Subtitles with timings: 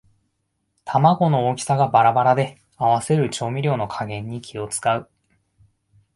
[0.83, 5.09] 玉子の大きさがバラバラで合わせる調味料の加減に気をつかう